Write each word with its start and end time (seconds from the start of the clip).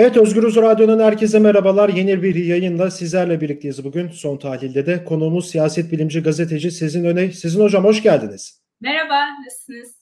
Evet 0.00 0.16
Özgürüz 0.16 0.56
Radyo'nun 0.56 0.98
herkese 1.00 1.38
merhabalar. 1.38 1.88
Yeni 1.88 2.22
bir 2.22 2.34
yayınla 2.34 2.90
sizlerle 2.90 3.40
birlikteyiz 3.40 3.84
bugün. 3.84 4.08
Son 4.08 4.36
tahlilde 4.36 4.86
de 4.86 5.04
konuğumuz 5.04 5.50
siyaset 5.50 5.92
bilimci 5.92 6.22
gazeteci 6.22 6.70
Sezin 6.70 7.04
Öne. 7.04 7.32
Sezin 7.32 7.60
Hocam 7.60 7.84
hoş 7.84 8.02
geldiniz. 8.02 8.62
Merhaba, 8.80 9.26
nasılsınız? 9.44 9.96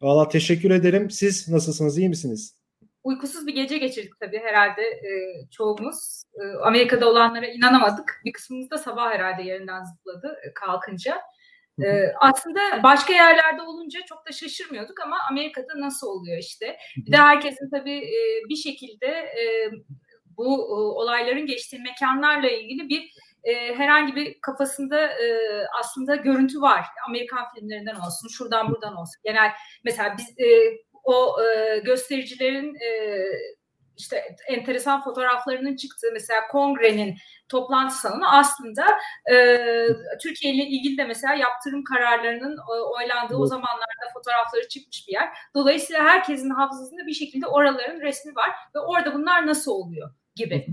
Valla 0.00 0.28
teşekkür 0.28 0.70
ederim. 0.70 1.10
Siz 1.10 1.48
nasılsınız, 1.48 1.98
iyi 1.98 2.08
misiniz? 2.08 2.56
Uykusuz 3.04 3.46
bir 3.46 3.54
gece 3.54 3.78
geçirdik 3.78 4.12
tabii 4.20 4.38
herhalde 4.38 4.82
e, 4.82 5.10
çoğumuz. 5.50 6.22
E, 6.34 6.42
Amerika'da 6.62 7.08
olanlara 7.08 7.46
inanamadık. 7.46 8.20
Bir 8.24 8.32
kısmımız 8.32 8.70
da 8.70 8.78
sabah 8.78 9.10
herhalde 9.10 9.42
yerinden 9.42 9.84
zıpladı 9.84 10.36
e, 10.48 10.54
kalkınca. 10.54 11.16
Ee, 11.84 12.12
aslında 12.20 12.82
başka 12.82 13.12
yerlerde 13.12 13.62
olunca 13.62 14.00
çok 14.08 14.26
da 14.26 14.32
şaşırmıyorduk 14.32 15.00
ama 15.00 15.16
Amerika'da 15.30 15.80
nasıl 15.80 16.06
oluyor 16.06 16.38
işte. 16.38 16.76
Bir 16.96 17.12
de 17.12 17.16
herkesin 17.16 17.70
tabii 17.70 17.98
e, 17.98 18.48
bir 18.48 18.56
şekilde 18.56 19.06
e, 19.06 19.70
bu 20.36 20.44
e, 20.44 20.74
olayların 20.74 21.46
geçtiği 21.46 21.78
mekanlarla 21.78 22.50
ilgili 22.50 22.88
bir 22.88 23.10
e, 23.44 23.74
herhangi 23.74 24.16
bir 24.16 24.40
kafasında 24.40 25.06
e, 25.06 25.38
aslında 25.80 26.16
görüntü 26.16 26.60
var. 26.60 26.84
Amerikan 27.08 27.44
filmlerinden 27.54 27.94
olsun, 27.94 28.28
şuradan 28.28 28.70
buradan 28.70 28.96
olsun. 28.96 29.20
Genel 29.24 29.50
mesela 29.84 30.16
biz 30.18 30.46
e, 30.46 30.78
o 31.04 31.36
e, 31.42 31.78
göstericilerin 31.78 32.74
e, 32.74 32.88
işte 33.96 34.36
enteresan 34.48 35.04
fotoğraflarının 35.04 35.76
çıktığı 35.76 36.06
mesela 36.12 36.40
kongrenin 36.50 37.16
toplantı 37.48 37.94
salonu 37.94 38.34
aslında 38.36 38.84
e, 39.32 39.56
Türkiye 40.22 40.54
ile 40.54 40.66
ilgili 40.66 40.98
de 40.98 41.04
mesela 41.04 41.34
yaptırım 41.34 41.84
kararlarının 41.84 42.56
e, 42.56 42.80
oylandığı 42.80 43.34
evet. 43.34 43.40
o 43.40 43.46
zamanlarda 43.46 44.12
fotoğrafları 44.14 44.68
çıkmış 44.68 45.08
bir 45.08 45.12
yer. 45.12 45.28
Dolayısıyla 45.54 46.04
herkesin 46.04 46.50
hafızasında 46.50 47.06
bir 47.06 47.14
şekilde 47.14 47.46
oraların 47.46 48.00
resmi 48.00 48.36
var 48.36 48.50
ve 48.74 48.78
orada 48.78 49.14
bunlar 49.14 49.46
nasıl 49.46 49.72
oluyor 49.72 50.10
gibi. 50.36 50.66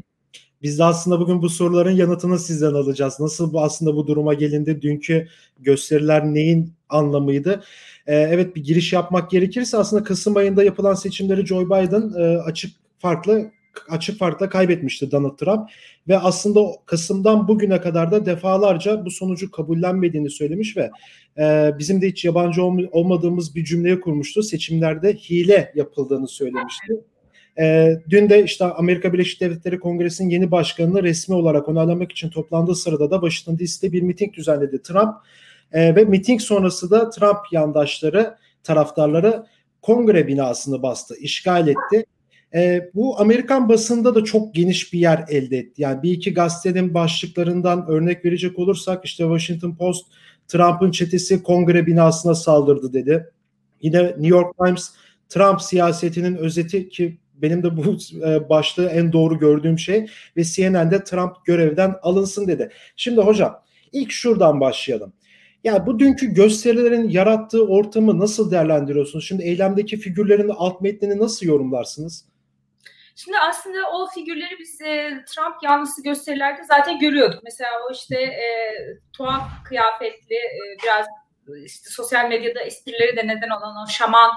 Biz 0.61 0.80
de 0.80 0.83
aslında 0.83 1.20
bugün 1.20 1.42
bu 1.42 1.50
soruların 1.50 1.92
yanıtını 1.92 2.39
sizden 2.39 2.73
alacağız. 2.73 3.20
Nasıl 3.20 3.53
bu 3.53 3.61
aslında 3.61 3.95
bu 3.95 4.08
duruma 4.08 4.33
gelindi? 4.33 4.81
Dünkü 4.81 5.28
gösteriler 5.59 6.26
neyin 6.26 6.73
anlamıydı? 6.89 7.64
Ee, 8.08 8.16
evet 8.16 8.55
bir 8.55 8.64
giriş 8.64 8.94
yapmak 8.94 9.31
gerekirse 9.31 9.78
aslında 9.78 10.03
Kasım 10.03 10.38
ayında 10.38 10.64
yapılan 10.64 10.94
seçimleri 10.94 11.45
Joe 11.45 11.66
Biden 11.66 12.14
e, 12.20 12.38
açık 12.38 12.83
farklı 13.04 13.52
açık 13.90 14.20
farkla 14.20 14.50
kaybetmişti 14.50 15.12
Donald 15.12 15.38
Trump 15.38 15.70
ve 16.08 16.18
aslında 16.18 16.59
Kasım'dan 16.86 17.48
bugüne 17.48 17.82
kadar 17.82 18.12
da 18.12 18.26
defalarca 18.26 19.06
bu 19.06 19.12
sonucu 19.12 19.52
kabullenmediğini 19.52 20.30
söylemiş 20.30 20.78
ve 20.78 20.92
e, 21.38 21.72
bizim 21.80 22.02
de 22.02 22.08
hiç 22.08 22.26
yabancı 22.26 22.64
olmadığımız 22.92 23.56
bir 23.56 23.66
cümleyi 23.66 24.00
kurmuştu. 24.00 24.44
Seçimlerde 24.44 25.14
hile 25.14 25.72
yapıldığını 25.76 26.28
söylemişti. 26.28 27.02
E, 27.60 27.94
dün 28.10 28.30
de 28.30 28.44
işte 28.44 28.66
Amerika 28.66 29.14
Birleşik 29.14 29.42
Devletleri 29.42 29.80
Kongresi'nin 29.80 30.30
yeni 30.30 30.52
başkanını 30.52 31.04
resmi 31.04 31.36
olarak 31.36 31.70
onaylamak 31.70 32.12
için 32.12 32.30
toplandığı 32.30 32.76
sırada 32.76 33.12
da 33.12 33.16
Washington 33.16 33.66
DC'de 33.66 33.92
bir 33.92 34.02
miting 34.02 34.34
düzenledi 34.34 34.82
Trump. 34.82 35.16
E, 35.72 35.95
ve 35.95 36.04
miting 36.04 36.42
sonrası 36.42 36.92
da 36.92 37.10
Trump 37.10 37.40
yandaşları, 37.52 38.38
taraftarları 38.64 39.45
kongre 39.82 40.28
binasını 40.28 40.84
bastı, 40.84 41.16
işgal 41.16 41.67
etti 41.67 42.06
e, 42.54 42.90
bu 42.96 43.20
Amerikan 43.20 43.70
basında 43.70 44.16
da 44.16 44.23
çok 44.23 44.56
geniş 44.56 44.94
bir 44.94 45.00
yer 45.00 45.26
elde 45.30 45.58
etti. 45.58 45.82
Yani 45.82 46.04
bir 46.04 46.12
iki 46.12 46.34
gazetenin 46.34 46.94
başlıklarından 46.94 47.86
örnek 47.88 48.26
verecek 48.26 48.60
olursak 48.60 49.06
işte 49.06 49.23
Washington 49.23 49.76
Post 49.76 50.06
Trump'ın 50.48 50.92
çetesi 50.92 51.44
kongre 51.44 51.86
binasına 51.86 52.36
saldırdı 52.36 52.94
dedi. 52.94 53.32
Yine 53.82 54.04
New 54.04 54.28
York 54.28 54.58
Times 54.66 54.92
Trump 55.30 55.62
siyasetinin 55.62 56.36
özeti 56.36 56.90
ki 56.90 57.18
benim 57.36 57.64
de 57.64 57.78
bu 57.78 57.98
e, 58.28 58.50
başlığı 58.50 58.86
en 58.86 59.14
doğru 59.14 59.40
gördüğüm 59.40 59.80
şey 59.80 60.06
ve 60.38 60.44
CNN'de 60.44 61.04
Trump 61.04 61.45
görevden 61.45 61.95
alınsın 62.02 62.48
dedi. 62.48 62.70
Şimdi 62.95 63.22
hocam 63.22 63.62
ilk 63.92 64.11
şuradan 64.11 64.60
başlayalım. 64.60 65.14
Yani 65.64 65.86
bu 65.86 66.00
dünkü 66.00 66.33
gösterilerin 66.33 67.10
yarattığı 67.10 67.67
ortamı 67.67 68.20
nasıl 68.20 68.52
değerlendiriyorsunuz? 68.52 69.27
Şimdi 69.27 69.44
eylemdeki 69.44 69.98
figürlerin 69.98 70.52
alt 70.58 70.82
metnini 70.82 71.20
nasıl 71.20 71.45
yorumlarsınız? 71.45 72.26
Şimdi 73.16 73.38
aslında 73.38 73.90
o 73.92 74.08
figürleri 74.08 74.60
biz 74.60 74.82
e, 74.82 75.24
Trump 75.28 75.56
yanlısı 75.64 76.04
gösterilerde 76.04 76.64
zaten 76.64 77.00
görüyorduk. 77.00 77.44
Mesela 77.44 77.70
o 77.90 77.92
işte 77.92 78.16
e, 78.22 78.48
tuhaf 79.18 79.64
kıyafetli 79.66 80.36
e, 80.36 80.78
biraz 80.84 81.06
işte 81.66 81.90
sosyal 81.90 82.30
medyada 82.30 82.62
esprileri 82.62 83.18
de 83.18 83.28
neden 83.28 83.50
olan 83.50 83.76
o 83.84 83.88
şaman 83.88 84.32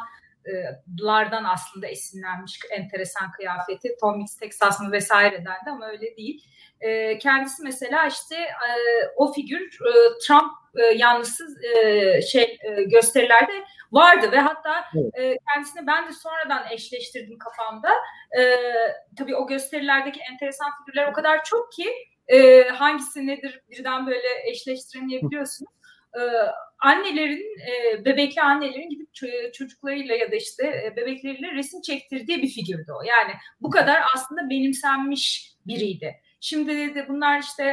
lardan 1.01 1.45
aslında 1.45 1.87
esinlenmiş 1.87 2.61
enteresan 2.71 3.33
kıyafeti. 3.33 3.97
Tom 4.01 4.19
Mix 4.19 4.37
Texas 4.37 4.81
mı 4.81 4.93
vesaireden 4.93 5.67
de 5.67 5.71
ama 5.71 5.89
öyle 5.89 6.17
değil. 6.17 6.45
E, 6.81 7.19
kendisi 7.19 7.63
mesela 7.63 8.07
işte 8.07 8.37
e, 8.37 8.71
o 9.17 9.33
figür 9.33 9.61
e, 9.61 10.19
Trump 10.27 10.53
e, 10.75 10.83
yanlısı 10.83 11.45
e, 11.75 12.23
şey 12.23 12.59
e, 12.65 12.83
gösterilerde 12.83 13.65
vardı 13.93 14.33
ve 14.33 14.39
hatta 14.39 14.85
e, 15.15 15.37
kendisini 15.53 15.87
ben 15.87 16.09
de 16.09 16.13
sonradan 16.13 16.67
eşleştirdim 16.71 17.39
kafamda. 17.39 17.91
E, 18.39 18.57
tabii 19.19 19.37
o 19.37 19.47
gösterilerdeki 19.47 20.21
enteresan 20.33 20.71
figürler 20.79 21.09
o 21.09 21.13
kadar 21.13 21.45
çok 21.45 21.73
ki 21.73 21.95
e, 22.29 22.63
hangisi 22.63 23.27
nedir 23.27 23.61
birden 23.71 24.07
böyle 24.07 24.51
eşleştiremeyebiliyorsunuz. 24.51 25.76
E, 26.17 26.23
annelerin, 26.79 27.59
e, 27.69 28.05
bebekli 28.05 28.43
annelerin 28.43 28.91
gidip 28.91 29.15
çocuklarıyla 29.55 30.15
ya 30.15 30.33
da 30.33 30.37
işte 30.37 30.67
e, 30.67 30.97
bebekleriyle 30.97 31.53
resim 31.53 31.81
çektirdiği 31.81 32.43
bir 32.43 32.49
figürdü 32.49 32.93
o. 33.01 33.03
Yani 33.03 33.33
bu 33.61 33.71
kadar 33.71 34.03
aslında 34.15 34.51
benimsenmiş 34.51 35.53
biriydi. 35.67 36.15
Şimdi 36.41 36.95
de 36.95 37.09
bunlar 37.09 37.41
işte 37.41 37.65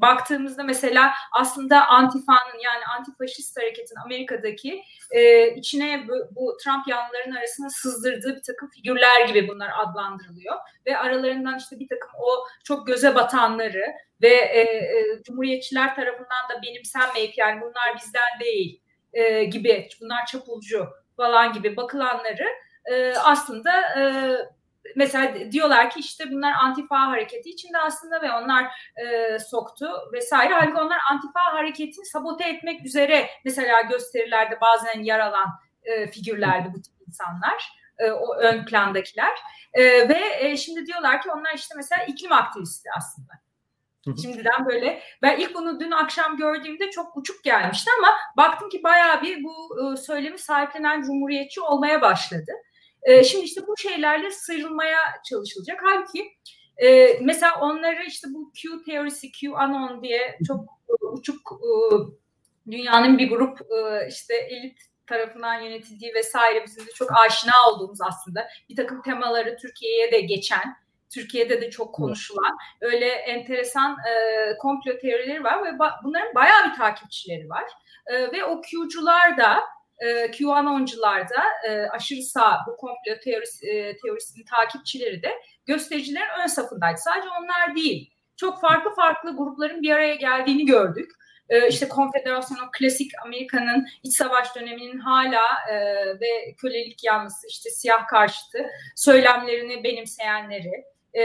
baktığımızda 0.00 0.64
mesela 0.64 1.12
aslında 1.32 1.86
Antifa'nın 1.86 2.58
yani 2.64 2.84
antifaşist 2.98 3.56
hareketin 3.58 3.96
Amerika'daki 4.04 4.82
e, 5.10 5.50
içine 5.54 6.08
bu, 6.08 6.12
bu 6.34 6.56
Trump 6.64 6.88
yanlıların 6.88 7.32
arasına 7.32 7.70
sızdırdığı 7.70 8.36
bir 8.36 8.42
takım 8.42 8.70
figürler 8.70 9.28
gibi 9.28 9.48
bunlar 9.48 9.70
adlandırılıyor. 9.78 10.56
Ve 10.86 10.98
aralarından 10.98 11.58
işte 11.58 11.78
bir 11.78 11.88
takım 11.88 12.10
o 12.18 12.28
çok 12.64 12.86
göze 12.86 13.14
batanları 13.14 13.84
ve 14.22 14.34
e, 14.34 14.60
e, 14.60 15.22
Cumhuriyetçiler 15.22 15.94
tarafından 15.94 16.48
da 16.50 16.62
benimsenmeyip 16.62 17.38
yani 17.38 17.60
bunlar 17.60 17.96
bizden 17.96 18.40
değil 18.40 18.80
e, 19.12 19.44
gibi 19.44 19.88
bunlar 20.00 20.26
çapulcu 20.26 20.86
falan 21.16 21.52
gibi 21.52 21.76
bakılanları 21.76 22.48
e, 22.84 23.14
aslında 23.14 23.70
e, 24.00 24.02
mesela 24.96 25.52
diyorlar 25.52 25.90
ki 25.90 26.00
işte 26.00 26.30
bunlar 26.30 26.52
antifa 26.52 27.06
hareketi 27.06 27.50
içinde 27.50 27.78
aslında 27.78 28.22
ve 28.22 28.32
onlar 28.32 28.64
e, 28.96 29.38
soktu 29.38 29.88
vesaire. 30.12 30.54
Halbuki 30.54 30.80
onlar 30.80 30.98
antifa 31.10 31.40
hareketini 31.52 32.04
sabote 32.04 32.48
etmek 32.48 32.86
üzere 32.86 33.30
mesela 33.44 33.82
gösterilerde 33.82 34.60
bazen 34.60 35.00
yer 35.00 35.20
alan 35.20 35.48
e, 35.82 36.06
figürlerdi 36.06 36.68
bu 36.74 36.82
tip 36.82 36.94
insanlar. 37.08 37.72
E, 37.98 38.10
o 38.10 38.36
ön 38.36 38.64
plandakiler. 38.64 39.38
E, 39.72 39.82
ve 40.08 40.20
e, 40.38 40.56
şimdi 40.56 40.86
diyorlar 40.86 41.22
ki 41.22 41.30
onlar 41.30 41.54
işte 41.54 41.74
mesela 41.76 42.04
iklim 42.04 42.32
aktivisti 42.32 42.88
aslında. 42.96 43.32
Şimdiden 44.22 44.66
böyle 44.66 45.02
ben 45.22 45.38
ilk 45.38 45.54
bunu 45.54 45.80
dün 45.80 45.90
akşam 45.90 46.36
gördüğümde 46.36 46.90
çok 46.90 47.16
uçuk 47.16 47.44
gelmişti 47.44 47.90
ama 47.98 48.14
baktım 48.36 48.68
ki 48.68 48.82
bayağı 48.82 49.22
bir 49.22 49.44
bu 49.44 49.76
e, 49.80 49.96
söylemi 49.96 50.38
sahiplenen 50.38 51.02
cumhuriyetçi 51.02 51.60
olmaya 51.60 52.02
başladı. 52.02 52.52
E, 53.06 53.24
şimdi 53.24 53.44
işte 53.44 53.60
bu 53.66 53.76
şeylerle 53.76 54.30
sıyrılmaya 54.30 54.98
çalışılacak. 55.30 55.80
Halbuki 55.84 56.32
e, 56.76 57.18
mesela 57.20 57.60
onları 57.60 58.04
işte 58.06 58.28
bu 58.30 58.52
Q 58.52 58.82
teorisi, 58.86 59.32
Q 59.32 59.56
anon 59.56 60.02
diye 60.02 60.38
çok 60.46 60.64
e, 60.88 61.06
uçuk 61.06 61.52
e, 61.52 61.70
dünyanın 62.70 63.18
bir 63.18 63.30
grup 63.30 63.60
e, 63.60 64.08
işte 64.08 64.34
elit 64.34 64.78
tarafından 65.06 65.60
yönetildiği 65.60 66.14
vesaire 66.14 66.64
bizim 66.66 66.86
de 66.86 66.90
çok 66.90 67.08
aşina 67.26 67.52
olduğumuz 67.68 67.98
aslında 68.00 68.48
bir 68.68 68.76
takım 68.76 69.02
temaları 69.02 69.56
Türkiye'ye 69.56 70.12
de 70.12 70.20
geçen 70.20 70.76
Türkiye'de 71.14 71.60
de 71.60 71.70
çok 71.70 71.94
konuşulan 71.94 72.56
öyle 72.80 73.08
enteresan 73.08 73.96
e, 74.10 74.58
komplo 74.58 74.98
teorileri 74.98 75.44
var 75.44 75.64
ve 75.64 75.68
ba- 75.68 76.04
bunların 76.04 76.34
bayağı 76.34 76.70
bir 76.70 76.76
takipçileri 76.76 77.48
var. 77.48 77.64
E, 78.06 78.32
ve 78.32 78.44
o 78.44 78.60
Q'cular 78.60 79.36
da 79.36 79.60
e, 79.98 80.30
QAnoncular 80.30 81.26
aşırı 81.90 82.22
sağ 82.22 82.58
bu 82.66 82.76
komplo 82.76 83.20
teorisi, 83.24 83.66
e, 83.66 83.96
teorisinin 83.96 84.44
takipçileri 84.44 85.22
de 85.22 85.32
göstericilerin 85.66 86.42
ön 86.42 86.46
safındaydı. 86.46 86.98
Sadece 86.98 87.28
onlar 87.28 87.76
değil. 87.76 88.12
Çok 88.36 88.60
farklı 88.60 88.94
farklı 88.94 89.36
grupların 89.36 89.82
bir 89.82 89.90
araya 89.90 90.14
geldiğini 90.14 90.66
gördük. 90.66 91.10
E, 91.48 91.68
işte 91.68 91.88
Konfederasyon 91.88 92.68
klasik 92.78 93.10
Amerika'nın 93.24 93.86
iç 94.02 94.16
savaş 94.16 94.56
döneminin 94.56 94.98
hala 94.98 95.42
e, 95.70 95.76
ve 96.20 96.54
kölelik 96.58 97.04
yanlısı 97.04 97.46
işte 97.46 97.70
siyah 97.70 98.06
karşıtı 98.06 98.66
söylemlerini 98.96 99.84
benimseyenleri, 99.84 100.84
e, 101.16 101.22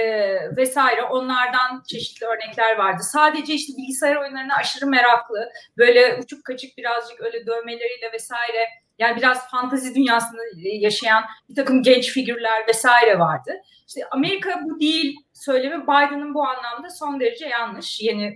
vesaire 0.57 1.03
onlardan 1.03 1.83
çeşitli 1.88 2.25
örnekler 2.25 2.77
vardı. 2.77 3.01
Sadece 3.03 3.53
işte 3.53 3.73
bilgisayar 3.77 4.15
oyunlarına 4.15 4.55
aşırı 4.55 4.85
meraklı, 4.88 5.49
böyle 5.77 6.19
uçuk 6.23 6.45
kaçık 6.45 6.77
birazcık 6.77 7.21
öyle 7.21 7.45
dövmeleriyle 7.45 8.11
vesaire 8.13 8.67
Yani 8.99 9.17
biraz 9.17 9.49
fantazi 9.49 9.95
dünyasında 9.95 10.41
yaşayan 10.63 11.23
bir 11.49 11.55
takım 11.55 11.83
genç 11.83 12.09
figürler 12.09 12.67
vesaire 12.67 13.19
vardı. 13.19 13.51
İşte 13.88 14.01
Amerika 14.11 14.61
bu 14.63 14.79
değil 14.79 15.15
söylemi 15.33 15.83
Biden'ın 15.83 16.33
bu 16.33 16.47
anlamda 16.47 16.89
son 16.89 17.19
derece 17.19 17.45
yanlış 17.45 18.01
yeni 18.01 18.35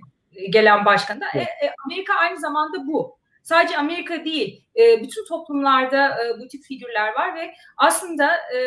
gelen 0.49 0.85
başkanda. 0.85 1.25
Evet. 1.33 1.47
E, 1.61 1.65
e, 1.65 1.73
Amerika 1.85 2.13
aynı 2.13 2.39
zamanda 2.39 2.87
bu. 2.87 3.17
Sadece 3.43 3.77
Amerika 3.77 4.25
değil, 4.25 4.65
e, 4.75 5.03
bütün 5.03 5.25
toplumlarda 5.25 6.25
e, 6.25 6.39
bu 6.39 6.47
tip 6.47 6.63
figürler 6.63 7.13
var 7.13 7.35
ve 7.35 7.53
aslında 7.77 8.35
e, 8.35 8.59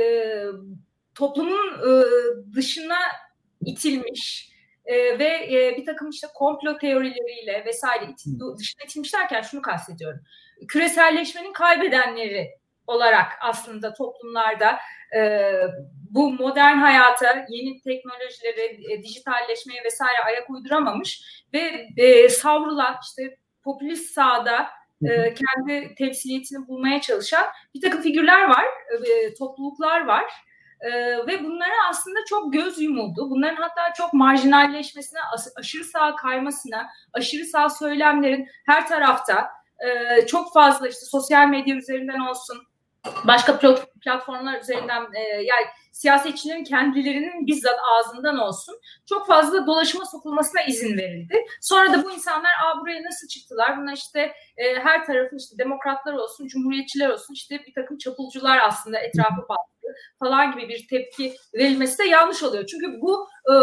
e, 0.00 0.44
toplumun 1.14 1.68
e, 1.68 1.90
dışına 2.54 2.98
itilmiş 3.66 4.54
e, 4.84 5.18
ve 5.18 5.48
e, 5.52 5.76
bir 5.76 5.84
takım 5.84 6.10
işte 6.10 6.26
komplo 6.34 6.78
teorileriyle 6.78 7.64
vesaire 7.66 8.04
itil, 8.04 8.40
dışına 8.58 8.84
itilmiş 8.84 9.14
derken 9.14 9.42
şunu 9.42 9.62
kastediyorum. 9.62 10.20
Küreselleşmenin 10.68 11.52
kaybedenleri 11.52 12.50
olarak 12.86 13.32
aslında 13.40 13.94
toplumlarda 13.94 14.78
e, 15.16 15.52
bu 16.10 16.32
modern 16.32 16.76
hayata, 16.76 17.46
yeni 17.48 17.80
teknolojilere, 17.80 18.92
e, 18.92 19.02
dijitalleşmeye 19.02 19.84
vesaire 19.84 20.18
ayak 20.26 20.50
uyduramamış 20.50 21.22
ve 21.54 21.86
e, 21.96 22.28
savrulan 22.28 22.96
işte 23.08 23.38
popülist 23.64 24.14
sağda 24.14 24.68
e, 25.02 25.34
kendi 25.34 25.94
temsiliyetini 25.94 26.68
bulmaya 26.68 27.00
çalışan 27.00 27.44
bir 27.74 27.80
takım 27.80 28.02
figürler 28.02 28.48
var, 28.48 28.64
e, 29.06 29.34
topluluklar 29.34 30.06
var. 30.06 30.24
E, 30.84 30.90
ve 31.26 31.44
bunlara 31.44 31.88
aslında 31.90 32.18
çok 32.28 32.52
göz 32.52 32.80
yumuldu. 32.80 33.30
Bunların 33.30 33.62
hatta 33.62 33.92
çok 33.96 34.12
marjinalleşmesine, 34.12 35.20
aşırı 35.56 35.84
sağ 35.84 36.16
kaymasına, 36.16 36.86
aşırı 37.12 37.44
sağ 37.44 37.68
söylemlerin 37.70 38.48
her 38.66 38.88
tarafta 38.88 39.50
e, 39.78 40.26
çok 40.26 40.52
fazla 40.52 40.88
işte 40.88 41.06
sosyal 41.06 41.48
medya 41.48 41.76
üzerinden 41.76 42.20
olsun, 42.20 42.58
başka 43.24 43.60
platformlar 44.00 44.60
üzerinden 44.60 45.02
e, 45.14 45.20
yani 45.20 45.66
siyasetçilerin 45.92 46.64
kendilerinin 46.64 47.46
bizzat 47.46 47.78
ağzından 47.92 48.38
olsun 48.38 48.80
çok 49.08 49.26
fazla 49.26 49.66
dolaşıma 49.66 50.04
sokulmasına 50.06 50.62
izin 50.62 50.98
verildi. 50.98 51.44
Sonra 51.60 51.92
da 51.92 52.04
bu 52.04 52.12
insanlar 52.12 52.50
Aa, 52.64 52.80
buraya 52.80 53.02
nasıl 53.02 53.28
çıktılar? 53.28 53.78
Buna 53.78 53.92
işte 53.92 54.20
e, 54.56 54.74
her 54.74 55.06
tarafın 55.06 55.36
işte 55.36 55.58
demokratlar 55.58 56.12
olsun, 56.12 56.46
cumhuriyetçiler 56.46 57.08
olsun 57.08 57.34
işte 57.34 57.58
bir 57.66 57.74
takım 57.74 57.98
çapulcular 57.98 58.58
aslında 58.58 58.98
etrafı 58.98 59.48
bastı 59.48 59.73
falan 60.18 60.52
gibi 60.52 60.68
bir 60.68 60.86
tepki 60.90 61.32
verilmesi 61.54 61.98
de 61.98 62.04
yanlış 62.04 62.42
oluyor. 62.42 62.66
Çünkü 62.66 63.00
bu 63.00 63.28
e, 63.52 63.54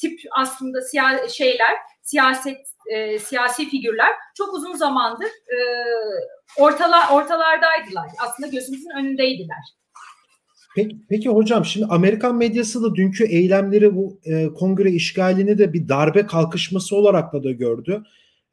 tip 0.00 0.20
aslında 0.36 0.82
siya 0.82 1.28
şeyler 1.28 1.76
siyaset 2.02 2.58
e, 2.94 3.18
siyasi 3.18 3.68
figürler 3.68 4.10
çok 4.36 4.54
uzun 4.54 4.74
zamandır 4.74 5.26
e, 5.26 5.58
ortala, 6.58 7.14
ortalardaydılar. 7.14 8.06
Aslında 8.22 8.48
gözümüzün 8.48 8.90
önündeydiler. 8.98 9.74
Peki, 10.76 10.96
peki 11.08 11.28
hocam 11.28 11.64
şimdi 11.64 11.86
Amerikan 11.86 12.36
medyası 12.36 12.82
da 12.82 12.94
dünkü 12.94 13.24
eylemleri 13.24 13.96
bu 13.96 14.20
e, 14.24 14.46
kongre 14.46 14.90
işgalini 14.90 15.58
de 15.58 15.72
bir 15.72 15.88
darbe 15.88 16.26
kalkışması 16.26 16.96
olarak 16.96 17.32
da 17.32 17.44
da 17.44 17.50
gördü. 17.50 18.02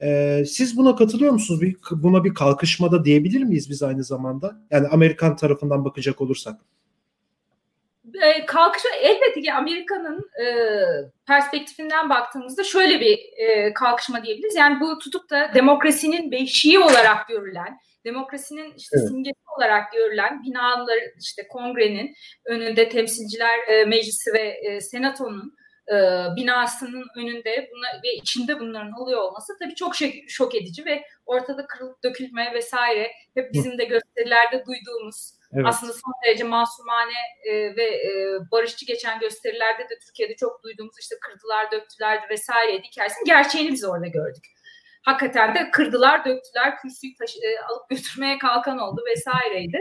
E, 0.01 0.43
siz 0.47 0.77
buna 0.77 0.95
katılıyor 0.95 1.33
musunuz? 1.33 1.61
Bir, 1.61 1.75
buna 1.91 2.23
bir 2.23 2.33
kalkışmada 2.33 3.05
diyebilir 3.05 3.43
miyiz 3.43 3.69
biz 3.69 3.83
aynı 3.83 4.03
zamanda? 4.03 4.61
Yani 4.71 4.87
Amerikan 4.87 5.35
tarafından 5.35 5.85
bakacak 5.85 6.21
olursak 6.21 6.61
e, 8.21 8.45
kalkışma 8.45 8.91
elbette 9.01 9.41
ki 9.41 9.53
Amerika'nın 9.53 10.29
e, 10.43 10.45
perspektifinden 11.27 12.09
baktığımızda 12.09 12.63
şöyle 12.63 12.99
bir 13.01 13.19
e, 13.37 13.73
kalkışma 13.73 14.23
diyebiliriz. 14.23 14.55
Yani 14.55 14.79
bu 14.79 14.99
tutup 14.99 15.29
da 15.29 15.51
demokrasinin 15.55 16.31
beşiği 16.31 16.79
olarak 16.79 17.27
görülen, 17.27 17.79
demokrasinin 18.05 18.73
işte 18.77 18.97
evet. 18.99 19.07
simgesi 19.07 19.39
olarak 19.57 19.91
görülen 19.91 20.43
binalar 20.43 20.97
işte 21.19 21.47
kongrenin 21.47 22.15
önünde 22.45 22.89
temsilciler 22.89 23.59
e, 23.67 23.85
meclisi 23.85 24.33
ve 24.33 24.59
e, 24.63 24.81
senatonun 24.81 25.53
e, 25.87 25.95
binasının 26.35 27.05
önünde 27.17 27.69
buna, 27.71 28.01
ve 28.03 28.15
içinde 28.15 28.59
bunların 28.59 28.91
oluyor 28.91 29.21
olması 29.21 29.53
tabii 29.59 29.75
çok 29.75 29.95
şok, 29.95 30.09
şok 30.27 30.55
edici 30.55 30.85
ve 30.85 31.03
ortada 31.25 31.67
kırılıp 31.67 32.03
dökülme 32.03 32.53
vesaire 32.53 33.11
hep 33.33 33.53
bizim 33.53 33.77
de 33.77 33.83
gösterilerde 33.83 34.65
duyduğumuz 34.65 35.40
Evet. 35.53 35.65
Aslında 35.67 35.93
son 35.93 36.13
derece 36.25 36.43
masumane 36.43 37.19
e, 37.49 37.75
ve 37.75 37.83
e, 37.83 38.11
barışçı 38.51 38.85
geçen 38.85 39.19
gösterilerde 39.19 39.83
de 39.83 39.99
Türkiye'de 40.05 40.35
çok 40.35 40.63
duyduğumuz 40.63 40.95
işte 40.99 41.15
kırdılar, 41.21 41.71
döktüler 41.71 42.29
vesaire 42.29 42.81
hikayesinin 42.81 43.25
gerçeğini 43.25 43.71
biz 43.71 43.85
orada 43.85 44.07
gördük. 44.07 44.43
Hakikaten 45.05 45.55
de 45.55 45.71
kırdılar, 45.71 46.25
döktüler, 46.25 46.77
kürsüyü 46.77 47.13
taşı, 47.15 47.39
e, 47.39 47.59
alıp 47.59 47.89
götürmeye 47.89 48.37
kalkan 48.37 48.77
oldu 48.77 49.01
vesaireydi. 49.09 49.77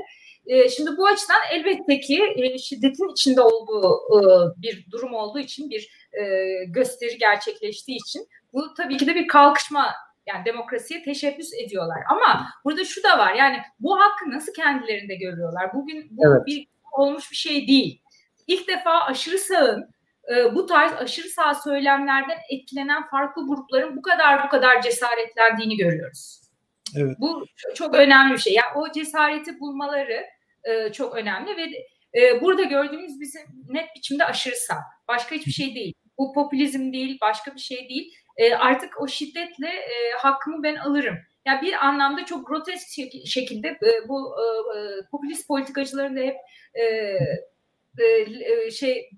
E, 0.47 0.69
şimdi 0.69 0.91
bu 0.97 1.07
açıdan 1.07 1.41
elbette 1.53 2.01
ki 2.01 2.35
e, 2.37 2.59
şiddetin 2.59 3.13
içinde 3.13 3.41
olduğu 3.41 3.99
e, 4.17 4.21
bir 4.63 4.87
durum 4.91 5.15
olduğu 5.15 5.39
için, 5.39 5.71
bir 5.71 5.91
e, 6.13 6.25
gösteri 6.65 7.19
gerçekleştiği 7.19 7.97
için 7.97 8.27
bu 8.53 8.75
tabii 8.75 8.97
ki 8.97 9.07
de 9.07 9.15
bir 9.15 9.29
kalkışma 9.29 9.95
yani 10.35 10.45
demokrasiye 10.45 11.03
teşebbüs 11.03 11.53
ediyorlar. 11.65 11.99
Ama 12.11 12.47
burada 12.65 12.85
şu 12.85 13.03
da 13.03 13.19
var 13.19 13.35
yani 13.35 13.57
bu 13.81 14.01
hakkı 14.01 14.31
nasıl 14.31 14.53
kendilerinde 14.53 15.15
görüyorlar? 15.15 15.75
Bugün 15.75 16.09
bu 16.11 16.23
evet. 16.27 16.47
bir 16.47 16.67
olmuş 16.93 17.31
bir 17.31 17.37
şey 17.37 17.69
değil. 17.69 18.03
İlk 18.47 18.69
defa 18.69 19.01
aşırı 19.01 19.39
sağın 19.39 19.91
e, 20.35 20.55
bu 20.55 20.67
tarz 20.67 20.93
aşırı 20.93 21.29
sağ 21.29 21.55
söylemlerden 21.55 22.39
etkilenen 22.51 23.07
farklı 23.07 23.47
grupların 23.47 23.97
bu 23.97 24.03
kadar 24.03 24.45
bu 24.45 24.49
kadar 24.49 24.83
cesaretlendiğini 24.83 25.77
görüyoruz. 25.77 26.41
Evet. 26.97 27.17
Bu 27.21 27.47
çok 27.75 27.95
önemli 27.95 28.33
bir 28.33 28.39
şey. 28.39 28.53
Yani 28.53 28.69
o 28.77 28.93
cesareti 28.93 29.61
bulmaları 29.61 30.25
e, 30.65 30.93
çok 30.93 31.17
önemli 31.17 31.57
ve 31.57 31.63
e, 32.21 32.41
burada 32.41 32.63
gördüğümüz 32.63 33.21
bizim 33.21 33.43
net 33.69 33.87
biçimde 33.97 34.25
aşırı 34.25 34.57
sağ. 34.57 34.79
Başka 35.09 35.37
hiçbir 35.37 35.53
şey 35.53 35.75
değil. 35.75 35.95
Bu 36.19 36.33
popülizm 36.33 36.93
değil, 36.93 37.19
başka 37.21 37.55
bir 37.55 37.61
şey 37.61 37.89
değil 37.89 38.15
e, 38.41 38.55
artık 38.55 39.03
o 39.03 39.09
şiddetle 39.09 39.69
e, 39.69 40.13
hakkımı 40.19 40.63
ben 40.63 40.77
alırım. 40.77 41.19
Yani 41.47 41.63
bir 41.63 41.87
anlamda 41.87 42.25
çok 42.25 42.49
grotesk 42.49 42.89
şekilde 43.27 43.69
e, 43.69 44.09
bu 44.09 44.37
e, 44.41 44.79
e, 44.79 44.81
popülist 45.11 45.49
politikacıların 45.49 46.17
da 46.17 46.21
hep 46.21 46.37
e, 46.75 46.83
e, 47.99 48.07
e, 48.53 48.71
şey 48.71 49.11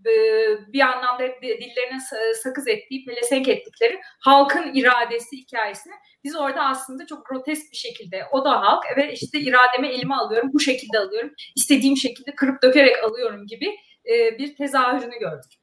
bir 0.73 0.81
anlamda 0.81 1.43
dillerine 1.43 1.99
sakız 2.43 2.69
ettiği, 2.69 3.05
pelesenk 3.05 3.49
ettikleri 3.49 4.01
halkın 4.21 4.75
iradesi 4.75 5.37
hikayesini 5.37 5.95
biz 6.25 6.37
orada 6.37 6.63
aslında 6.65 7.07
çok 7.07 7.27
grotesk 7.27 7.73
bir 7.73 7.77
şekilde 7.77 8.23
o 8.33 8.45
da 8.45 8.61
halk 8.61 8.85
ve 8.97 9.13
işte 9.13 9.41
irademi 9.41 9.89
elime 9.89 10.15
alıyorum, 10.15 10.51
bu 10.53 10.61
şekilde 10.61 10.99
alıyorum, 10.99 11.35
istediğim 11.57 11.97
şekilde 11.97 12.35
kırıp 12.35 12.63
dökerek 12.63 13.05
alıyorum 13.05 13.47
gibi 13.47 13.77
bir 14.39 14.57
tezahürünü 14.57 15.19
gördük. 15.19 15.62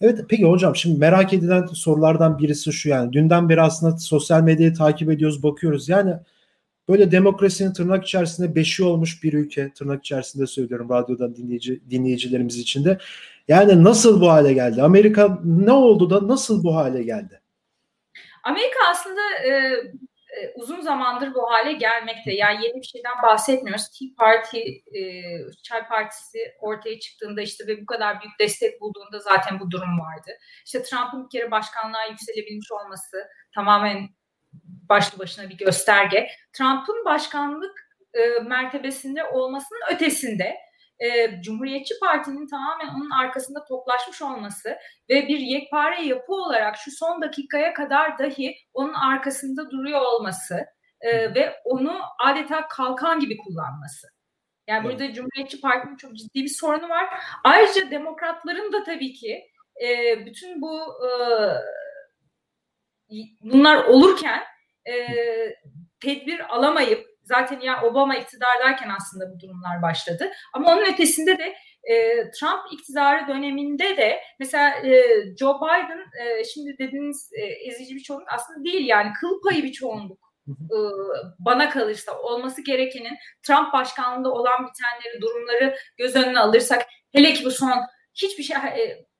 Evet 0.00 0.20
peki 0.28 0.44
hocam 0.44 0.76
şimdi 0.76 0.98
merak 0.98 1.32
edilen 1.32 1.66
sorulardan 1.66 2.38
birisi 2.38 2.72
şu 2.72 2.88
yani 2.88 3.12
dünden 3.12 3.48
beri 3.48 3.62
aslında 3.62 3.98
sosyal 3.98 4.42
medyayı 4.42 4.74
takip 4.74 5.10
ediyoruz 5.10 5.42
bakıyoruz. 5.42 5.88
Yani 5.88 6.14
böyle 6.88 7.10
demokrasinin 7.10 7.72
tırnak 7.72 8.04
içerisinde 8.04 8.54
beşi 8.54 8.84
olmuş 8.84 9.22
bir 9.22 9.32
ülke 9.32 9.72
tırnak 9.72 10.04
içerisinde 10.04 10.46
söylüyorum 10.46 10.88
radyodan 10.90 11.36
dinleyici 11.36 11.90
dinleyicilerimiz 11.90 12.58
için 12.58 12.84
de. 12.84 12.98
Yani 13.48 13.84
nasıl 13.84 14.20
bu 14.20 14.28
hale 14.30 14.52
geldi? 14.52 14.82
Amerika 14.82 15.40
ne 15.44 15.72
oldu 15.72 16.10
da 16.10 16.28
nasıl 16.28 16.64
bu 16.64 16.76
hale 16.76 17.02
geldi? 17.02 17.40
Amerika 18.42 18.78
aslında 18.90 19.20
e, 19.48 19.52
e, 20.38 20.52
uzun 20.54 20.80
zamandır 20.80 21.34
bu 21.34 21.50
hale 21.50 21.72
gelmekte. 21.72 22.32
Yani 22.32 22.64
yeni 22.64 22.74
bir 22.74 22.86
şeyden 22.86 23.22
bahsetmiyoruz. 23.22 23.88
Tea 23.88 24.08
Party, 24.18 24.60
e, 24.98 25.02
Çay 25.62 25.86
Partisi 25.88 26.38
ortaya 26.60 26.98
çıktığında 27.00 27.42
işte 27.42 27.66
ve 27.66 27.82
bu 27.82 27.86
kadar 27.86 28.20
büyük 28.20 28.40
destek 28.40 28.80
bulduğunda 28.80 29.18
zaten 29.18 29.60
bu 29.60 29.70
durum 29.70 30.00
vardı. 30.00 30.30
İşte 30.66 30.82
Trump'ın 30.82 31.24
bir 31.24 31.38
kere 31.38 31.50
başkanlığa 31.50 32.04
yükselebilmiş 32.04 32.72
olması 32.72 33.16
tamamen 33.54 34.08
başlı 34.88 35.18
başına 35.18 35.50
bir 35.50 35.56
gösterge. 35.56 36.28
Trump'ın 36.52 37.04
başkanlık 37.04 37.90
e, 38.14 38.42
mertebesinde 38.42 39.24
olmasının 39.24 39.80
ötesinde 39.94 40.56
e, 41.00 41.40
Cumhuriyetçi 41.42 41.94
Parti'nin 42.00 42.46
tamamen 42.46 42.88
onun 42.88 43.10
arkasında 43.10 43.64
toplaşmış 43.64 44.22
olması 44.22 44.68
ve 45.10 45.28
bir 45.28 45.38
yekpare 45.38 46.02
yapı 46.02 46.32
olarak 46.32 46.76
şu 46.76 46.90
son 46.90 47.22
dakikaya 47.22 47.74
kadar 47.74 48.18
dahi 48.18 48.56
onun 48.74 48.94
arkasında 48.94 49.70
duruyor 49.70 50.00
olması 50.00 50.66
e, 51.00 51.34
ve 51.34 51.60
onu 51.64 52.00
adeta 52.24 52.68
kalkan 52.68 53.20
gibi 53.20 53.36
kullanması. 53.36 54.08
Yani 54.68 54.86
evet. 54.86 55.00
burada 55.00 55.12
Cumhuriyetçi 55.12 55.60
Parti'nin 55.60 55.96
çok 55.96 56.16
ciddi 56.16 56.42
bir 56.42 56.48
sorunu 56.48 56.88
var. 56.88 57.06
Ayrıca 57.44 57.90
demokratların 57.90 58.72
da 58.72 58.84
tabii 58.84 59.12
ki 59.12 59.50
e, 59.82 60.18
bütün 60.26 60.62
bu 60.62 60.80
e, 61.06 61.10
bunlar 63.42 63.84
olurken 63.84 64.42
e, 64.88 64.94
tedbir 66.00 66.54
alamayıp 66.54 67.09
Zaten 67.30 67.60
ya 67.60 67.82
Obama 67.82 68.16
iktidardayken 68.16 68.90
aslında 69.00 69.34
bu 69.34 69.40
durumlar 69.40 69.82
başladı. 69.82 70.30
Ama 70.54 70.72
onun 70.72 70.92
ötesinde 70.92 71.38
de 71.38 71.54
e, 71.84 72.30
Trump 72.30 72.72
iktidarı 72.72 73.28
döneminde 73.28 73.96
de 73.96 74.20
mesela 74.38 74.70
e, 74.70 75.04
Joe 75.38 75.60
Biden 75.60 76.04
e, 76.20 76.44
şimdi 76.44 76.78
dediğiniz 76.78 77.30
e, 77.32 77.42
ezici 77.42 77.94
bir 77.94 78.00
çoğunluk 78.00 78.28
aslında 78.32 78.64
değil 78.64 78.86
yani 78.86 79.12
kıl 79.20 79.42
payı 79.42 79.62
bir 79.62 79.72
çoğunluk 79.72 80.30
bana 81.38 81.70
kalırsa 81.70 82.18
olması 82.18 82.64
gerekenin 82.64 83.16
Trump 83.46 83.72
başkanlığında 83.72 84.32
olan 84.32 84.66
bitenleri, 84.66 85.20
durumları 85.20 85.76
göz 85.96 86.16
önüne 86.16 86.38
alırsak 86.40 86.82
hele 87.12 87.32
ki 87.32 87.44
bu 87.44 87.50
son 87.50 87.78
hiçbir 88.14 88.42
şey 88.42 88.56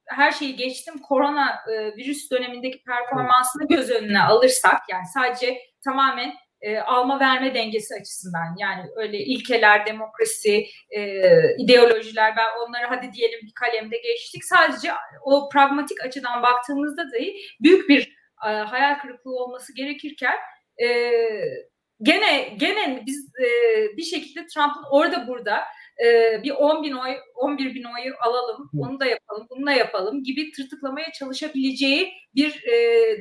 her 0.06 0.32
şeyi 0.32 0.56
geçtim 0.56 0.98
korona 0.98 1.58
virüs 1.96 2.30
dönemindeki 2.30 2.82
performansını 2.82 3.68
göz 3.68 3.90
önüne 3.90 4.22
alırsak 4.22 4.80
yani 4.90 5.04
sadece 5.14 5.58
tamamen 5.84 6.34
e, 6.62 6.78
alma 6.78 7.20
verme 7.20 7.54
dengesi 7.54 7.94
açısından 7.94 8.56
yani 8.58 8.90
öyle 8.96 9.18
ilkeler, 9.18 9.86
demokrasi, 9.86 10.66
e, 10.90 11.22
ideolojiler 11.58 12.36
ben 12.36 12.46
onları 12.66 12.86
hadi 12.86 13.12
diyelim 13.12 13.40
bir 13.42 13.52
kalemde 13.54 13.96
geçtik. 13.96 14.44
Sadece 14.44 14.92
o 15.22 15.48
pragmatik 15.48 16.04
açıdan 16.04 16.42
baktığımızda 16.42 17.02
dahi 17.12 17.36
büyük 17.60 17.88
bir 17.88 18.16
e, 18.46 18.48
hayal 18.48 18.98
kırıklığı 18.98 19.36
olması 19.36 19.74
gerekirken 19.74 20.36
e, 20.82 21.10
gene 22.02 22.54
gene 22.56 23.02
biz 23.06 23.32
e, 23.44 23.46
bir 23.96 24.02
şekilde 24.02 24.46
Trump'ın 24.46 24.84
orada 24.90 25.28
burada 25.28 25.64
e, 26.04 26.40
bir 26.42 26.50
10 26.50 26.82
bin 26.82 26.92
oy, 26.92 27.16
11 27.34 27.74
bin 27.74 27.84
oyu 27.84 28.14
alalım, 28.26 28.70
onu 28.78 29.00
da 29.00 29.06
yapalım, 29.06 29.46
bunu 29.50 29.66
da 29.66 29.72
yapalım 29.72 30.22
gibi 30.22 30.52
tırtıklamaya 30.52 31.12
çalışabileceği 31.12 32.12
bir 32.34 32.64
e, 32.64 32.76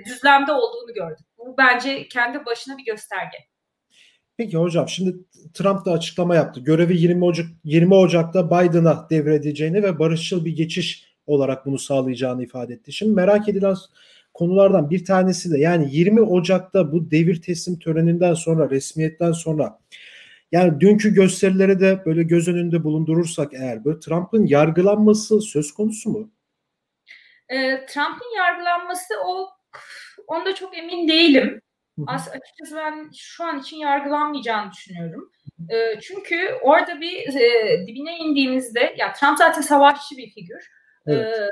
düzlemde 0.05 0.51
olduğunu 0.51 0.93
gördük. 0.93 1.25
Bu 1.37 1.55
bence 1.57 2.07
kendi 2.07 2.45
başına 2.45 2.77
bir 2.77 2.85
gösterge. 2.85 3.37
Peki 4.37 4.57
hocam 4.57 4.89
şimdi 4.89 5.15
Trump 5.53 5.85
da 5.85 5.91
açıklama 5.91 6.35
yaptı. 6.35 6.59
Görevi 6.59 6.97
20 6.97 7.25
Ocak 7.25 7.45
20 7.63 7.95
Ocak'ta 7.95 8.47
Biden'a 8.47 9.07
devredeceğini 9.09 9.83
ve 9.83 9.99
barışçıl 9.99 10.45
bir 10.45 10.55
geçiş 10.55 11.09
olarak 11.27 11.65
bunu 11.65 11.77
sağlayacağını 11.79 12.43
ifade 12.43 12.73
etti. 12.73 12.93
Şimdi 12.93 13.13
merak 13.13 13.49
edilen 13.49 13.75
konulardan 14.33 14.89
bir 14.89 15.05
tanesi 15.05 15.51
de 15.51 15.59
yani 15.59 15.87
20 15.91 16.21
Ocak'ta 16.21 16.91
bu 16.91 17.11
devir 17.11 17.41
teslim 17.41 17.79
töreninden 17.79 18.33
sonra 18.33 18.69
resmiyetten 18.69 19.31
sonra 19.31 19.79
yani 20.51 20.79
dünkü 20.79 21.13
gösterileri 21.13 21.79
de 21.79 22.05
böyle 22.05 22.23
göz 22.23 22.47
önünde 22.47 22.83
bulundurursak 22.83 23.53
eğer 23.53 23.85
böyle 23.85 23.99
Trump'ın 23.99 24.45
yargılanması 24.45 25.41
söz 25.41 25.73
konusu 25.73 26.09
mu? 26.09 26.31
E, 27.49 27.85
Trump'ın 27.85 28.37
yargılanması 28.37 29.13
o 29.25 29.49
onda 30.27 30.55
çok 30.55 30.77
emin 30.77 31.07
değilim. 31.07 31.61
As 32.07 32.27
açıkçası 32.27 32.75
ben 32.75 33.09
şu 33.17 33.43
an 33.43 33.59
için 33.59 33.77
yargılanmayacağını 33.77 34.71
düşünüyorum. 34.71 35.31
E, 35.69 35.99
çünkü 35.99 36.53
orada 36.61 37.01
bir 37.01 37.35
e, 37.35 37.87
dibine 37.87 38.17
indiğimizde 38.17 38.95
ya 38.97 39.13
Trump 39.13 39.37
zaten 39.37 39.61
savaşçı 39.61 40.17
bir 40.17 40.29
figür. 40.29 40.69
Evet. 41.07 41.39
E, 41.39 41.49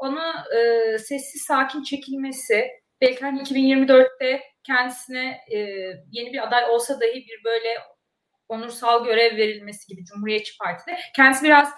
onu 0.00 0.22
e, 0.56 0.98
sessiz 0.98 1.42
sakin 1.42 1.82
çekilmesi 1.82 2.66
belki 3.00 3.20
hani 3.20 3.40
2024'te 3.40 4.40
kendisine 4.64 5.40
e, 5.50 5.58
yeni 6.10 6.32
bir 6.32 6.46
aday 6.46 6.64
olsa 6.64 7.00
dahi 7.00 7.14
bir 7.14 7.44
böyle 7.44 7.68
onursal 8.48 9.04
görev 9.04 9.36
verilmesi 9.36 9.86
gibi 9.86 10.04
Cumhuriyetçi 10.04 10.58
Parti'de 10.58 10.98
kendisi 11.16 11.44
biraz 11.44 11.72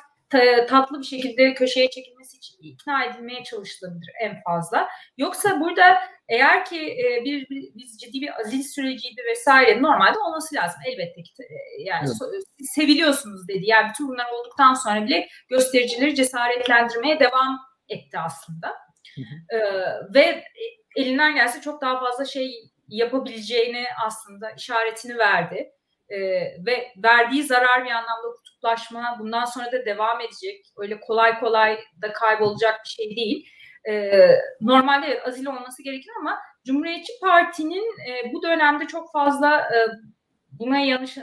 tatlı 0.68 1.00
bir 1.00 1.06
şekilde 1.06 1.54
köşeye 1.54 1.90
çekilmesi 1.90 2.36
için 2.36 2.58
ikna 2.62 3.04
edilmeye 3.04 3.44
çalışılabilir 3.44 4.10
en 4.20 4.42
fazla. 4.46 4.88
Yoksa 5.18 5.60
burada 5.60 5.98
eğer 6.28 6.64
ki 6.64 6.76
e, 6.78 7.24
bir, 7.24 7.48
bir 7.50 7.70
biz 7.74 7.98
ciddi 8.00 8.20
bir 8.20 8.40
azil 8.40 8.62
süreciydi 8.62 9.22
vesaire 9.30 9.82
normalde 9.82 10.18
olması 10.18 10.54
lazım 10.54 10.80
elbette 10.86 11.22
ki 11.22 11.32
e, 11.40 11.82
yani 11.82 12.08
evet. 12.32 12.44
seviliyorsunuz 12.74 13.48
dedi. 13.48 13.62
Yani 13.66 13.88
bütün 13.88 14.08
bunlar 14.08 14.26
olduktan 14.32 14.74
sonra 14.74 15.04
bile 15.04 15.28
göstericileri 15.48 16.14
cesaretlendirmeye 16.14 17.20
devam 17.20 17.58
etti 17.88 18.18
aslında. 18.18 18.68
Hı 19.14 19.20
hı. 19.20 19.56
Ee, 19.56 20.14
ve 20.14 20.44
elinden 20.96 21.34
gelse 21.34 21.60
çok 21.60 21.82
daha 21.82 22.00
fazla 22.00 22.24
şey 22.24 22.52
yapabileceğini 22.88 23.84
aslında 24.06 24.50
işaretini 24.50 25.18
verdi 25.18 25.72
e, 26.10 26.18
ve 26.66 26.92
verdiği 27.04 27.42
zarar 27.42 27.84
bir 27.84 27.90
anlamda 27.90 28.28
kutuplaşma 28.36 29.16
bundan 29.20 29.44
sonra 29.44 29.72
da 29.72 29.86
devam 29.86 30.20
edecek. 30.20 30.66
Öyle 30.78 31.00
kolay 31.00 31.40
kolay 31.40 31.78
da 32.02 32.12
kaybolacak 32.12 32.80
bir 32.84 32.88
şey 32.88 33.16
değil. 33.16 33.48
E, 33.88 34.12
normalde 34.60 35.06
evet 35.06 35.28
azil 35.28 35.46
olması 35.46 35.82
gerekir 35.82 36.10
ama 36.20 36.38
Cumhuriyetçi 36.66 37.12
Parti'nin 37.22 37.84
e, 38.08 38.32
bu 38.32 38.42
dönemde 38.42 38.86
çok 38.86 39.12
fazla 39.12 39.60
e, 39.60 39.76
buna 40.52 40.78
yanlış, 40.78 41.16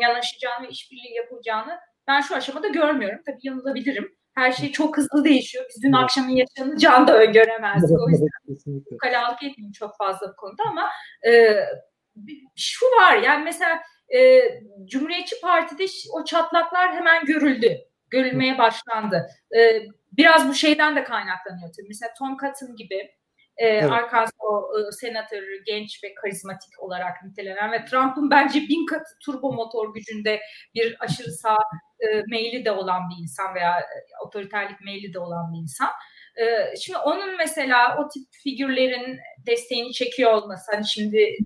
yanaşacağını 0.00 0.66
ve 0.66 0.68
işbirliği 0.70 1.14
yapacağını 1.14 1.78
ben 2.06 2.20
şu 2.20 2.36
aşamada 2.36 2.68
görmüyorum. 2.68 3.20
Tabii 3.26 3.38
yanılabilirim. 3.42 4.16
Her 4.34 4.52
şey 4.52 4.72
çok 4.72 4.96
hızlı 4.96 5.24
değişiyor. 5.24 5.64
Biz 5.68 5.82
dün 5.82 5.92
evet. 5.92 6.04
akşamın 6.04 6.30
yaşanacağını 6.30 7.06
da 7.06 7.18
öngöremezdik. 7.18 8.00
O 8.00 8.10
yüzden 8.10 8.94
ukalalık 8.94 9.42
etmeyeyim 9.42 9.72
çok 9.72 9.96
fazla 9.98 10.28
bu 10.28 10.36
konuda 10.36 10.62
ama 10.68 10.88
e, 11.26 11.56
şu 12.56 12.86
var 12.86 13.16
yani 13.16 13.44
mesela 13.44 13.82
e, 14.14 14.42
Cumhuriyetçi 14.84 15.40
Parti'de 15.40 15.84
o 16.12 16.24
çatlaklar 16.24 16.94
hemen 16.94 17.24
görüldü. 17.24 17.78
Görülmeye 18.10 18.58
başlandı. 18.58 19.26
E, 19.56 19.82
biraz 20.12 20.48
bu 20.48 20.54
şeyden 20.54 20.96
de 20.96 21.04
kaynaklanıyor 21.04 21.72
tabii. 21.76 21.88
Mesela 21.88 22.14
Tom 22.18 22.36
Cotton 22.36 22.76
gibi 22.76 23.10
e, 23.56 23.66
evet. 23.66 23.90
Arkansas 23.90 24.32
e, 24.88 24.92
senatörü 24.92 25.64
genç 25.66 26.04
ve 26.04 26.14
karizmatik 26.14 26.82
olarak 26.82 27.24
nitelenen 27.24 27.72
ve 27.72 27.84
Trump'ın 27.84 28.30
bence 28.30 28.60
bin 28.60 28.86
katı 28.86 29.10
turbo 29.24 29.52
motor 29.52 29.94
gücünde 29.94 30.40
bir 30.74 30.96
aşırı 31.00 31.30
sağ 31.32 31.56
e, 32.00 32.22
meyli 32.30 32.64
de 32.64 32.70
olan 32.70 33.02
bir 33.10 33.22
insan 33.22 33.54
veya 33.54 33.80
e, 33.80 33.96
otoriterlik 34.26 34.80
meyli 34.80 35.14
de 35.14 35.18
olan 35.18 35.52
bir 35.52 35.58
insan. 35.58 35.90
E, 36.40 36.76
şimdi 36.76 36.98
onun 36.98 37.36
mesela 37.36 37.98
o 37.98 38.08
tip 38.08 38.22
figürlerin 38.42 39.18
desteğini 39.46 39.92
çekiyor 39.92 40.32
olması 40.32 40.72
hani 40.72 40.86
şimdi 40.88 41.36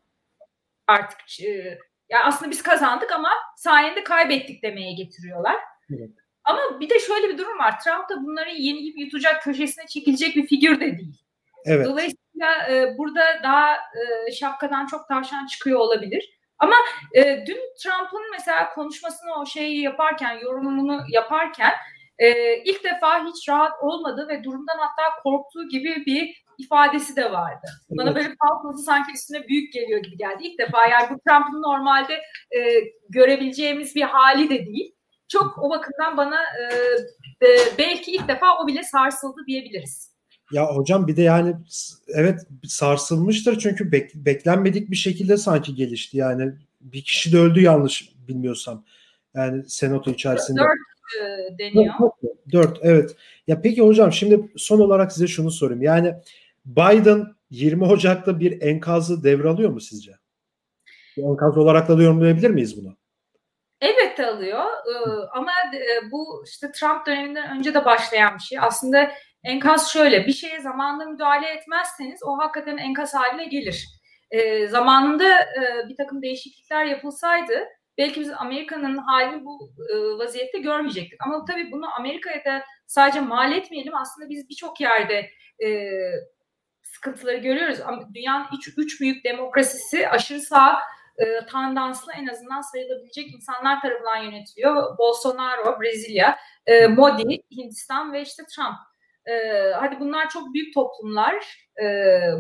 artık 0.87 1.19
e, 1.45 1.79
ya 2.09 2.25
aslında 2.25 2.51
biz 2.51 2.63
kazandık 2.63 3.13
ama 3.13 3.31
sayende 3.57 4.05
kaybettik 4.05 4.63
demeye 4.63 4.93
getiriyorlar. 4.93 5.57
Evet. 5.91 6.11
Ama 6.45 6.81
bir 6.81 6.91
de 6.91 6.99
şöyle 6.99 7.29
bir 7.29 7.39
durum 7.39 7.59
var. 7.59 7.81
Trump 7.81 8.09
da 8.09 8.25
bunları 8.25 8.51
yenilip 8.51 8.99
yutacak 8.99 9.43
köşesine 9.43 9.87
çekilecek 9.87 10.37
bir 10.37 10.47
figür 10.47 10.81
de 10.81 10.99
değil. 10.99 11.23
Evet. 11.65 11.87
Dolayısıyla 11.87 12.69
e, 12.71 12.99
burada 12.99 13.25
daha 13.43 13.75
e, 13.75 14.33
şapkadan 14.33 14.87
çok 14.87 15.09
tavşan 15.09 15.47
çıkıyor 15.47 15.81
olabilir. 15.81 16.39
Ama 16.59 16.75
e, 17.13 17.45
dün 17.47 17.61
Trump'ın 17.83 18.31
mesela 18.33 18.75
konuşmasını 18.75 19.35
o 19.41 19.47
şeyi 19.47 19.83
yaparken, 19.83 20.39
yorumunu 20.39 21.01
yaparken 21.09 21.73
e, 22.19 22.57
ilk 22.57 22.85
defa 22.85 23.25
hiç 23.25 23.49
rahat 23.49 23.73
olmadı 23.83 24.27
ve 24.29 24.45
durumdan 24.45 24.79
hatta 24.79 25.23
korktuğu 25.23 25.69
gibi 25.69 26.07
bir 26.07 26.45
ifadesi 26.59 27.17
de 27.17 27.33
vardı. 27.33 27.67
Evet. 27.67 27.99
Bana 27.99 28.15
böyle 28.15 28.29
paltosu 28.41 28.83
sanki 28.83 29.13
üstüne 29.15 29.49
büyük 29.49 29.73
geliyor 29.73 30.03
gibi 30.03 30.17
geldi. 30.17 30.43
İlk 30.43 30.59
defa 30.59 30.87
yani 30.87 31.07
bu 31.11 31.21
Trump'ın 31.29 31.63
normalde 31.63 32.15
e, 32.57 32.61
görebileceğimiz 33.09 33.95
bir 33.95 34.03
hali 34.03 34.51
de 34.51 34.67
değil. 34.67 34.95
Çok 35.29 35.59
o 35.59 35.71
bakımdan 35.71 36.17
bana 36.17 36.37
e, 36.43 37.47
e, 37.47 37.59
belki 37.79 38.13
ilk 38.13 38.29
defa 38.29 38.47
o 38.63 38.67
bile 38.67 38.83
sarsıldı 38.83 39.41
diyebiliriz. 39.47 40.17
Ya 40.53 40.67
hocam 40.67 41.07
bir 41.07 41.17
de 41.17 41.23
yani 41.23 41.55
evet 42.09 42.41
sarsılmıştır 42.65 43.59
çünkü 43.59 43.93
bek, 43.93 44.15
beklenmedik 44.15 44.91
bir 44.91 44.97
şekilde 44.97 45.37
sanki 45.37 45.75
gelişti. 45.75 46.17
Yani 46.17 46.53
bir 46.81 47.03
kişi 47.03 47.33
de 47.33 47.39
öldü 47.39 47.61
yanlış 47.61 48.13
bilmiyorsam. 48.29 48.85
Yani 49.35 49.65
senato 49.69 50.11
içerisinde. 50.11 50.61
Dört 50.61 50.71
e, 51.21 51.59
deniyor. 51.59 51.95
Dört, 52.01 52.53
dört 52.53 52.79
evet. 52.83 53.17
Ya 53.47 53.61
peki 53.63 53.83
hocam 53.83 54.13
şimdi 54.13 54.53
son 54.57 54.81
olarak 54.81 55.13
size 55.13 55.27
şunu 55.27 55.51
sorayım. 55.51 55.83
Yani 55.83 56.15
Biden 56.67 57.27
20 57.51 57.85
Ocak'ta 57.85 58.41
bir 58.41 58.63
enkazı 58.63 59.25
devralıyor 59.25 59.71
mu 59.71 59.81
sizce? 59.81 60.13
Bir 61.17 61.23
enkaz 61.23 61.59
olarak 61.59 61.89
da 61.89 61.93
yorumlayabilir 61.93 62.51
miyiz 62.51 62.77
bunu? 62.77 62.97
Elbette 63.81 64.27
alıyor 64.27 64.65
ee, 64.65 65.29
ama 65.33 65.51
e, 65.75 66.11
bu 66.11 66.45
işte 66.47 66.73
Trump 66.73 67.07
döneminden 67.07 67.59
önce 67.59 67.75
de 67.75 67.85
başlayan 67.85 68.35
bir 68.35 68.43
şey. 68.43 68.59
Aslında 68.59 69.11
enkaz 69.45 69.93
şöyle 69.93 70.27
bir 70.27 70.33
şeye 70.33 70.61
zamanında 70.61 71.05
müdahale 71.05 71.49
etmezseniz 71.49 72.21
o 72.23 72.39
hakikaten 72.39 72.77
enkaz 72.77 73.15
haline 73.15 73.45
gelir. 73.45 73.87
Ee, 74.31 74.67
zamanında 74.67 75.41
e, 75.41 75.89
bir 75.89 75.97
takım 75.97 76.23
değişiklikler 76.23 76.85
yapılsaydı 76.85 77.65
belki 77.99 78.21
biz 78.21 78.31
Amerika'nın 78.31 78.97
halini 78.97 79.45
bu 79.45 79.71
e, 79.93 79.95
vaziyette 80.19 80.59
görmeyecektik. 80.59 81.19
Ama 81.27 81.45
tabii 81.45 81.73
bunu 81.73 81.87
Amerika'ya 81.99 82.45
da 82.45 82.65
sadece 82.87 83.21
mal 83.21 83.53
etmeyelim. 83.53 83.95
Aslında 83.95 84.29
biz 84.29 84.49
birçok 84.49 84.81
yerde 84.81 85.31
sıkıntıları 86.95 87.37
görüyoruz. 87.37 87.79
Dünyanın 88.15 88.47
üç, 88.59 88.75
üç 88.77 89.01
büyük 89.01 89.25
demokrasisi 89.25 90.09
aşırı 90.09 90.41
sağ 90.41 90.79
e, 91.19 91.47
tandanslı 91.47 92.13
en 92.13 92.27
azından 92.27 92.61
sayılabilecek 92.61 93.35
insanlar 93.35 93.81
tarafından 93.81 94.17
yönetiliyor. 94.17 94.99
Bolsonaro, 94.99 95.81
Brezilya, 95.81 96.39
e, 96.67 96.87
Modi, 96.87 97.43
Hindistan 97.57 98.13
ve 98.13 98.23
işte 98.23 98.43
Trump. 98.57 98.77
E, 99.27 99.33
hadi 99.73 100.01
bunlar 100.01 100.29
çok 100.29 100.55
büyük 100.55 100.75
toplumlar. 100.75 101.67
E, 101.83 101.85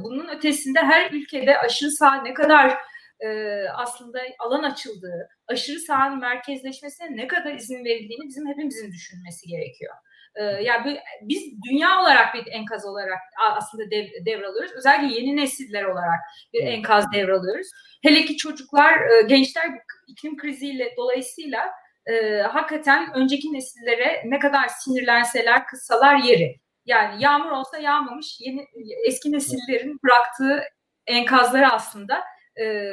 bunun 0.02 0.28
ötesinde 0.28 0.80
her 0.80 1.10
ülkede 1.10 1.58
aşırı 1.58 1.90
sağ 1.90 2.14
ne 2.14 2.34
kadar 2.34 2.78
e, 3.20 3.60
aslında 3.68 4.18
alan 4.38 4.62
açıldığı, 4.62 5.28
aşırı 5.46 5.78
sağın 5.78 6.18
merkezleşmesine 6.18 7.16
ne 7.16 7.26
kadar 7.26 7.54
izin 7.54 7.84
verildiğini 7.84 8.28
bizim 8.28 8.48
hepimizin 8.48 8.92
düşünmesi 8.92 9.46
gerekiyor. 9.46 9.94
Ee, 10.36 10.44
yani 10.44 11.00
biz 11.22 11.42
dünya 11.70 12.00
olarak 12.00 12.34
bir 12.34 12.46
enkaz 12.52 12.86
olarak 12.86 13.18
aslında 13.56 13.90
dev, 13.90 14.06
devralıyoruz. 14.26 14.72
Özellikle 14.72 15.20
yeni 15.20 15.36
nesiller 15.36 15.84
olarak 15.84 16.20
bir 16.52 16.66
enkaz 16.66 17.12
devralıyoruz. 17.12 17.66
Hele 18.02 18.24
ki 18.24 18.36
çocuklar, 18.36 18.92
e, 18.92 19.22
gençler 19.22 19.70
iklim 20.08 20.36
kriziyle 20.36 20.94
dolayısıyla 20.96 21.70
e, 22.06 22.40
hakikaten 22.40 23.12
önceki 23.14 23.52
nesillere 23.52 24.22
ne 24.24 24.38
kadar 24.38 24.68
sinirlenseler, 24.68 25.66
kıssalar 25.66 26.16
yeri. 26.16 26.56
Yani 26.86 27.22
yağmur 27.22 27.50
olsa 27.50 27.78
yağmamış 27.78 28.36
yeni 28.40 28.66
eski 29.06 29.32
nesillerin 29.32 29.98
bıraktığı 30.04 30.62
enkazları 31.06 31.72
aslında 31.72 32.24
e, 32.60 32.92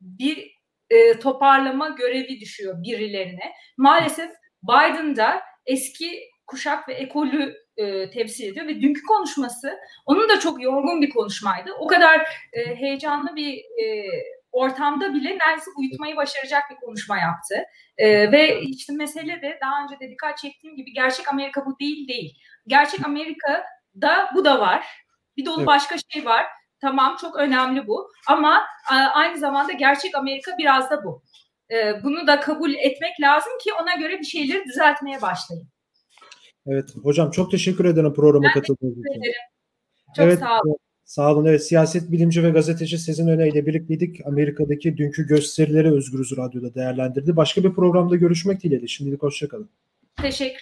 bir 0.00 0.52
e, 0.90 1.18
toparlama 1.18 1.88
görevi 1.88 2.40
düşüyor 2.40 2.82
birilerine. 2.82 3.52
Maalesef 3.76 4.30
Biden 4.62 5.16
da 5.16 5.42
eski 5.66 6.31
kuşak 6.46 6.88
ve 6.88 6.94
ekolü 6.94 7.54
e, 7.76 8.10
temsil 8.10 8.48
ediyor 8.48 8.66
ve 8.66 8.80
dünkü 8.80 9.02
konuşması 9.02 9.78
onun 10.06 10.28
da 10.28 10.40
çok 10.40 10.62
yorgun 10.62 11.02
bir 11.02 11.10
konuşmaydı. 11.10 11.70
O 11.78 11.86
kadar 11.86 12.20
e, 12.52 12.76
heyecanlı 12.76 13.36
bir 13.36 13.58
e, 13.58 14.06
ortamda 14.52 15.14
bile 15.14 15.28
neredeyse 15.28 15.70
uyutmayı 15.78 16.16
başaracak 16.16 16.62
bir 16.70 16.76
konuşma 16.76 17.18
yaptı. 17.18 17.54
E, 17.98 18.32
ve 18.32 18.60
işte 18.60 18.92
mesele 18.92 19.42
de 19.42 19.58
daha 19.62 19.84
önce 19.84 20.00
de 20.00 20.10
dikkat 20.10 20.38
çektiğim 20.38 20.76
gibi 20.76 20.92
gerçek 20.92 21.32
Amerika 21.32 21.66
bu 21.66 21.78
değil 21.78 22.08
değil. 22.08 22.38
Gerçek 22.66 23.06
Amerika'da 23.06 24.30
bu 24.34 24.44
da 24.44 24.60
var. 24.60 24.86
Bir 25.36 25.46
dolu 25.46 25.56
evet. 25.58 25.66
başka 25.66 25.96
şey 26.12 26.24
var. 26.24 26.46
Tamam 26.80 27.16
çok 27.20 27.36
önemli 27.36 27.86
bu. 27.86 28.10
Ama 28.28 28.66
aynı 29.14 29.38
zamanda 29.38 29.72
gerçek 29.72 30.14
Amerika 30.14 30.58
biraz 30.58 30.90
da 30.90 31.04
bu. 31.04 31.22
E, 31.70 32.02
bunu 32.02 32.26
da 32.26 32.40
kabul 32.40 32.74
etmek 32.74 33.20
lazım 33.20 33.52
ki 33.64 33.72
ona 33.82 33.94
göre 33.94 34.18
bir 34.18 34.24
şeyleri 34.24 34.64
düzeltmeye 34.64 35.22
başlayın. 35.22 35.71
Evet 36.66 36.96
hocam 37.02 37.30
çok 37.30 37.50
teşekkür 37.50 37.84
ederim 37.84 38.14
programa 38.14 38.52
katıldığınız 38.54 38.98
için. 38.98 39.22
Çok 40.16 40.26
evet, 40.26 40.38
sağ 40.38 40.60
olun. 40.60 40.76
Sağ 41.04 41.32
olun. 41.32 41.44
Evet, 41.44 41.66
siyaset 41.66 42.12
bilimci 42.12 42.42
ve 42.42 42.50
gazeteci 42.50 42.98
Sezin 42.98 43.28
Öne 43.28 43.48
ile 43.48 43.66
birlikteydik. 43.66 44.26
Amerika'daki 44.26 44.96
dünkü 44.96 45.26
gösterileri 45.26 45.92
Özgürüz 45.92 46.36
Radyo'da 46.36 46.74
değerlendirdi. 46.74 47.36
Başka 47.36 47.64
bir 47.64 47.72
programda 47.72 48.16
görüşmek 48.16 48.62
dileğiyle. 48.62 48.86
Şimdilik 48.86 49.22
hoşçakalın. 49.22 49.68
Teşekkür 50.22 50.60